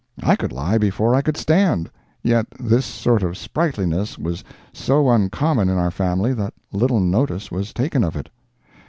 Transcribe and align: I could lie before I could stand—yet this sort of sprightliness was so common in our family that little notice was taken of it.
I 0.23 0.35
could 0.35 0.51
lie 0.51 0.79
before 0.79 1.13
I 1.13 1.21
could 1.21 1.37
stand—yet 1.37 2.47
this 2.59 2.87
sort 2.87 3.21
of 3.21 3.37
sprightliness 3.37 4.17
was 4.17 4.43
so 4.73 5.29
common 5.31 5.69
in 5.69 5.77
our 5.77 5.91
family 5.91 6.33
that 6.33 6.55
little 6.71 6.99
notice 7.01 7.51
was 7.51 7.71
taken 7.71 8.03
of 8.03 8.15
it. 8.15 8.29